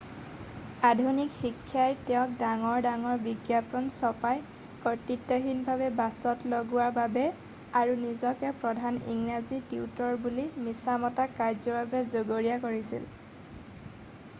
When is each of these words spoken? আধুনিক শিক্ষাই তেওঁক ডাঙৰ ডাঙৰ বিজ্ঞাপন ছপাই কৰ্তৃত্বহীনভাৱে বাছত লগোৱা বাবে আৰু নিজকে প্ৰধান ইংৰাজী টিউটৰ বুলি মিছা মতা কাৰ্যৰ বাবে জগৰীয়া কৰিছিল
আধুনিক 0.91 1.33
শিক্ষাই 1.41 1.97
তেওঁক 2.05 2.31
ডাঙৰ 2.39 2.79
ডাঙৰ 2.85 3.19
বিজ্ঞাপন 3.25 3.91
ছপাই 3.97 4.41
কৰ্তৃত্বহীনভাৱে 4.85 5.91
বাছত 6.01 6.51
লগোৱা 6.55 6.87
বাবে 6.97 7.27
আৰু 7.83 7.93
নিজকে 8.07 8.53
প্ৰধান 8.65 8.99
ইংৰাজী 9.19 9.61
টিউটৰ 9.73 10.19
বুলি 10.27 10.49
মিছা 10.69 10.97
মতা 11.07 11.29
কাৰ্যৰ 11.41 11.77
বাবে 11.85 12.03
জগৰীয়া 12.19 12.61
কৰিছিল 12.69 13.09